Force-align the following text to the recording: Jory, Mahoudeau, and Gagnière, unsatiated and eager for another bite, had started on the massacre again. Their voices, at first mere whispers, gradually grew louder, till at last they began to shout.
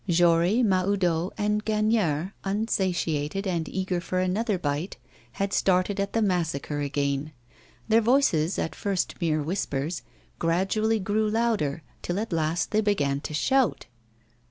Jory, 0.09 0.63
Mahoudeau, 0.63 1.31
and 1.37 1.63
Gagnière, 1.63 2.31
unsatiated 2.43 3.45
and 3.45 3.69
eager 3.69 4.01
for 4.01 4.17
another 4.19 4.57
bite, 4.57 4.97
had 5.33 5.53
started 5.53 6.01
on 6.01 6.07
the 6.13 6.23
massacre 6.23 6.79
again. 6.79 7.33
Their 7.87 8.01
voices, 8.01 8.57
at 8.57 8.73
first 8.73 9.21
mere 9.21 9.43
whispers, 9.43 10.01
gradually 10.39 10.97
grew 10.99 11.29
louder, 11.29 11.83
till 12.01 12.17
at 12.19 12.33
last 12.33 12.71
they 12.71 12.81
began 12.81 13.19
to 13.21 13.35
shout. 13.35 13.85